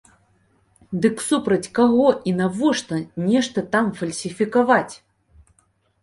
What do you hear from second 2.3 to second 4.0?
і навошта нешта там